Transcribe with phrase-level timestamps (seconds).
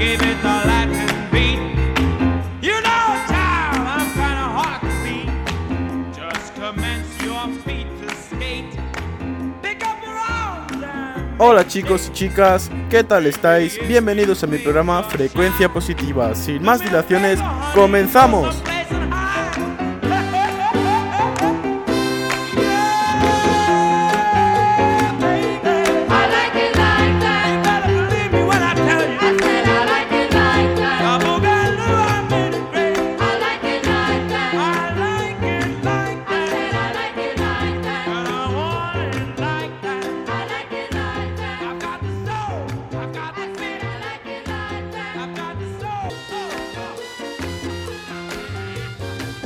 [0.00, 1.60] gave it the Latin beat.
[2.62, 5.28] You know, child, I'm kinda hard to beat.
[6.16, 8.72] Just commence your feet to skate.
[9.60, 13.78] Pick up your arms and Hola chicos y chicas, ¿qué tal estáis?
[13.86, 16.34] Bienvenidos a mi programa Frecuencia Positiva.
[16.34, 17.38] Sin más dilaciones,
[17.74, 18.56] comenzamos.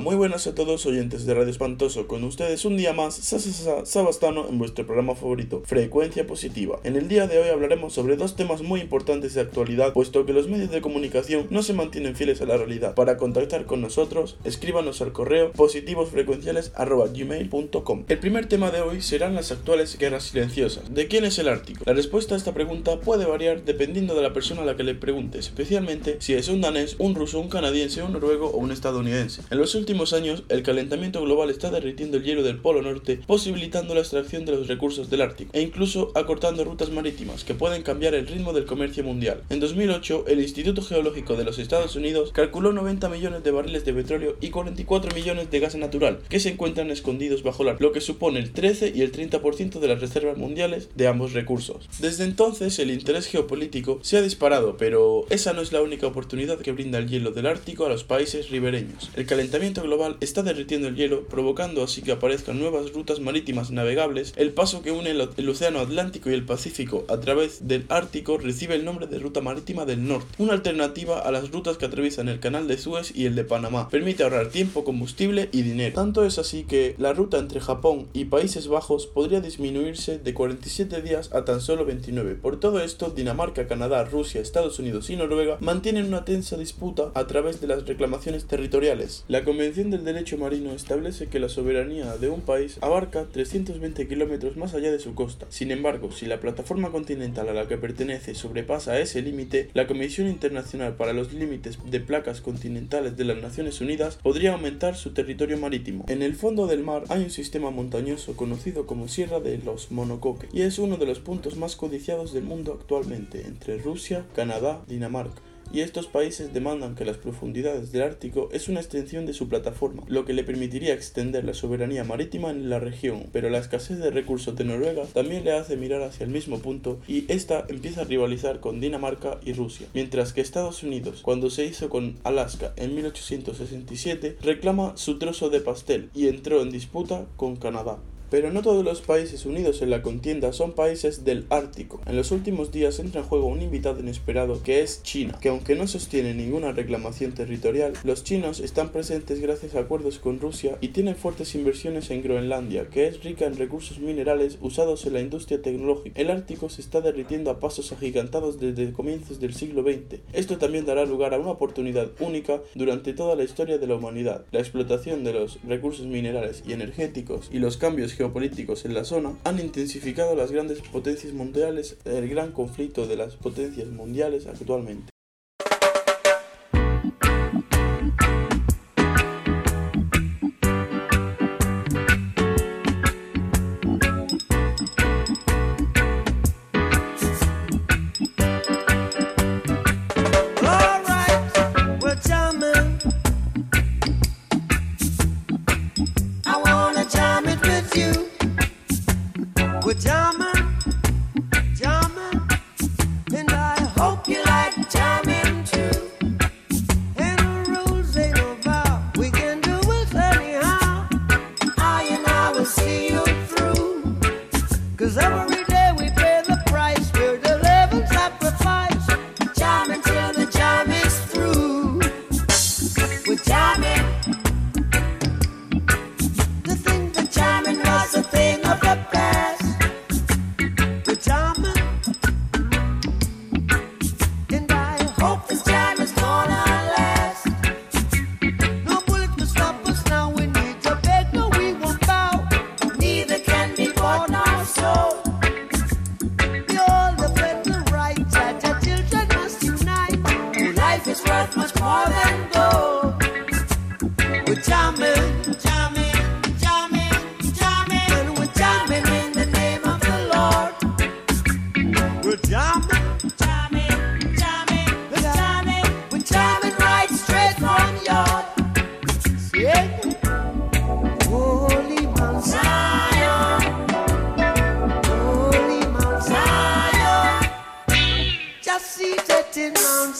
[0.00, 2.06] Muy buenas a todos oyentes de Radio Espantoso.
[2.06, 6.80] Con ustedes un día más, Sasa Sabastano en vuestro programa favorito, Frecuencia Positiva.
[6.82, 10.32] En el día de hoy hablaremos sobre dos temas muy importantes de actualidad, puesto que
[10.32, 12.94] los medios de comunicación no se mantienen fieles a la realidad.
[12.94, 18.04] Para contactar con nosotros, escríbanos al correo positivosfrecuenciales.gmail.com.
[18.08, 20.94] El primer tema de hoy serán las actuales guerras silenciosas.
[20.94, 21.82] ¿De quién es el Ártico?
[21.84, 24.94] La respuesta a esta pregunta puede variar dependiendo de la persona a la que le
[24.94, 29.42] preguntes, especialmente si es un danés, un ruso, un canadiense, un noruego o un estadounidense.
[29.50, 33.94] En los últimos años, el calentamiento global está derritiendo el hielo del Polo Norte, posibilitando
[33.94, 38.14] la extracción de los recursos del Ártico, e incluso acortando rutas marítimas que pueden cambiar
[38.14, 39.42] el ritmo del comercio mundial.
[39.50, 43.92] En 2008, el Instituto Geológico de los Estados Unidos calculó 90 millones de barriles de
[43.92, 48.00] petróleo y 44 millones de gas natural que se encuentran escondidos bajo la lo que
[48.00, 51.88] supone el 13 y el 30% de las reservas mundiales de ambos recursos.
[51.98, 56.58] Desde entonces, el interés geopolítico se ha disparado, pero esa no es la única oportunidad
[56.58, 59.10] que brinda el hielo del Ártico a los países ribereños.
[59.16, 64.34] El calentamiento global está derritiendo el hielo, provocando así que aparezcan nuevas rutas marítimas navegables.
[64.36, 68.36] El paso que une el, el océano Atlántico y el Pacífico a través del Ártico
[68.36, 72.28] recibe el nombre de Ruta Marítima del Norte, una alternativa a las rutas que atraviesan
[72.28, 73.88] el Canal de Suez y el de Panamá.
[73.88, 75.94] Permite ahorrar tiempo, combustible y dinero.
[75.94, 81.00] Tanto es así que la ruta entre Japón y Países Bajos podría disminuirse de 47
[81.02, 82.34] días a tan solo 29.
[82.34, 87.26] Por todo esto, Dinamarca, Canadá, Rusia, Estados Unidos y Noruega mantienen una tensa disputa a
[87.26, 89.24] través de las reclamaciones territoriales.
[89.28, 94.56] La Convención del Derecho Marino establece que la soberanía de un país abarca 320 kilómetros
[94.56, 95.46] más allá de su costa.
[95.50, 100.26] Sin embargo, si la plataforma continental a la que pertenece sobrepasa ese límite, la Comisión
[100.26, 105.56] Internacional para los Límites de Placas Continentales de las Naciones Unidas podría aumentar su territorio
[105.58, 106.06] marítimo.
[106.08, 110.48] En el fondo del mar hay un sistema montañoso conocido como Sierra de los Monocoque
[110.52, 115.40] y es uno de los puntos más codiciados del mundo actualmente entre Rusia, Canadá, Dinamarca
[115.72, 120.02] y estos países demandan que las profundidades del Ártico es una extensión de su plataforma,
[120.06, 124.10] lo que le permitiría extender la soberanía marítima en la región, pero la escasez de
[124.10, 128.04] recursos de Noruega también le hace mirar hacia el mismo punto y esta empieza a
[128.04, 132.94] rivalizar con Dinamarca y Rusia, mientras que Estados Unidos, cuando se hizo con Alaska en
[132.94, 137.98] 1867, reclama su trozo de pastel y entró en disputa con Canadá.
[138.32, 142.00] Pero no todos los países unidos en la contienda son países del Ártico.
[142.06, 145.74] En los últimos días entra en juego un invitado inesperado que es China, que aunque
[145.74, 150.88] no sostiene ninguna reclamación territorial, los chinos están presentes gracias a acuerdos con Rusia y
[150.88, 155.60] tienen fuertes inversiones en Groenlandia, que es rica en recursos minerales usados en la industria
[155.60, 156.18] tecnológica.
[156.18, 160.20] El Ártico se está derritiendo a pasos agigantados desde comienzos del siglo XX.
[160.32, 164.46] Esto también dará lugar a una oportunidad única durante toda la historia de la humanidad.
[164.52, 169.34] La explotación de los recursos minerales y energéticos y los cambios geopolíticos en la zona
[169.42, 175.11] han intensificado las grandes potencias mundiales, el gran conflicto de las potencias mundiales actualmente.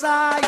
[0.03, 0.42] さい。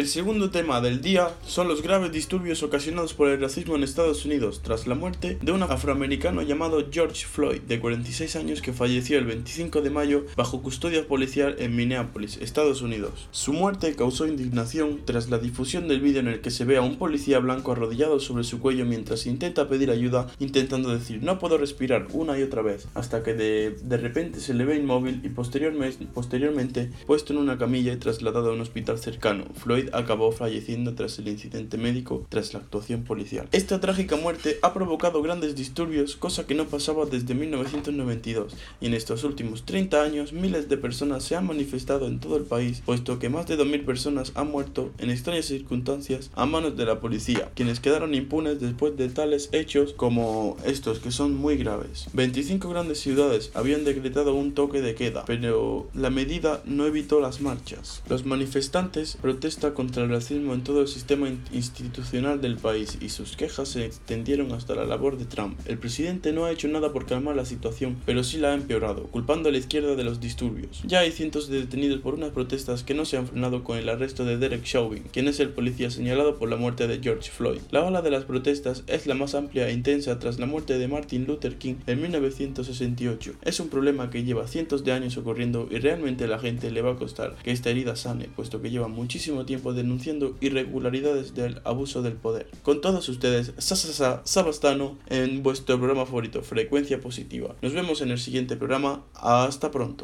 [0.00, 4.24] El segundo tema del día son los graves disturbios ocasionados por el racismo en Estados
[4.24, 9.18] Unidos tras la muerte de un afroamericano llamado George Floyd, de 46 años, que falleció
[9.18, 13.28] el 25 de mayo bajo custodia policial en Minneapolis, Estados Unidos.
[13.30, 16.82] Su muerte causó indignación tras la difusión del vídeo en el que se ve a
[16.82, 21.58] un policía blanco arrodillado sobre su cuello mientras intenta pedir ayuda, intentando decir no puedo
[21.58, 25.28] respirar una y otra vez, hasta que de, de repente se le ve inmóvil y
[25.28, 29.44] posteriormente, posteriormente puesto en una camilla y trasladado a un hospital cercano.
[29.62, 33.48] Floyd acabó falleciendo tras el incidente médico tras la actuación policial.
[33.52, 38.94] Esta trágica muerte ha provocado grandes disturbios, cosa que no pasaba desde 1992, y en
[38.94, 43.18] estos últimos 30 años miles de personas se han manifestado en todo el país, puesto
[43.18, 47.50] que más de 2.000 personas han muerto en extrañas circunstancias a manos de la policía,
[47.54, 52.06] quienes quedaron impunes después de tales hechos como estos que son muy graves.
[52.12, 57.40] 25 grandes ciudades habían decretado un toque de queda, pero la medida no evitó las
[57.40, 58.02] marchas.
[58.08, 63.08] Los manifestantes protestan contra el racismo en todo el sistema in- institucional del país y
[63.08, 65.58] sus quejas se extendieron hasta la labor de Trump.
[65.64, 69.04] El presidente no ha hecho nada por calmar la situación, pero sí la ha empeorado,
[69.04, 70.82] culpando a la izquierda de los disturbios.
[70.86, 73.88] Ya hay cientos de detenidos por unas protestas que no se han frenado con el
[73.88, 77.60] arresto de Derek Chauvin, quien es el policía señalado por la muerte de George Floyd.
[77.70, 80.88] La ola de las protestas es la más amplia e intensa tras la muerte de
[80.88, 83.32] Martin Luther King en 1968.
[83.42, 86.82] Es un problema que lleva cientos de años ocurriendo y realmente a la gente le
[86.82, 92.02] va a costar que esta herida sane, puesto que lleva muchísimo denunciando irregularidades del abuso
[92.02, 92.48] del poder.
[92.62, 97.54] Con todos ustedes, Sasasa Sabastano en vuestro programa favorito, Frecuencia Positiva.
[97.62, 99.04] Nos vemos en el siguiente programa.
[99.14, 99.98] Hasta pronto.